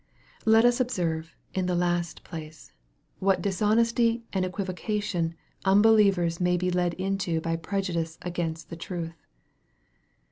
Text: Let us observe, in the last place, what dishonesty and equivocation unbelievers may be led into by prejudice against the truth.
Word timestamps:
Let 0.45 0.65
us 0.65 0.79
observe, 0.79 1.35
in 1.53 1.67
the 1.67 1.75
last 1.75 2.23
place, 2.23 2.71
what 3.19 3.39
dishonesty 3.39 4.23
and 4.33 4.43
equivocation 4.43 5.35
unbelievers 5.63 6.41
may 6.41 6.57
be 6.57 6.71
led 6.71 6.95
into 6.95 7.39
by 7.39 7.55
prejudice 7.55 8.17
against 8.23 8.71
the 8.71 8.75
truth. 8.77 9.27